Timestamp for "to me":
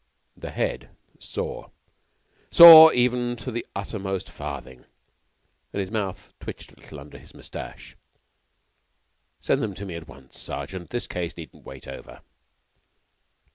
9.75-9.93